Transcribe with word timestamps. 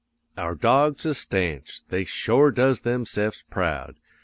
"'Our 0.35 0.55
dogs 0.55 1.05
is 1.05 1.17
sta'nch; 1.19 1.83
they 1.89 2.05
shore 2.05 2.49
does 2.51 2.81
themse'fs 2.81 3.43
proud. 3.51 3.97